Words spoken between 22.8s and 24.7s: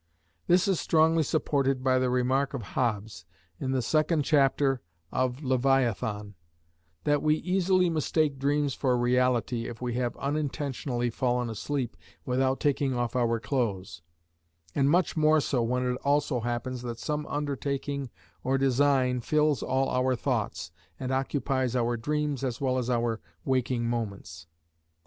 our waking moments.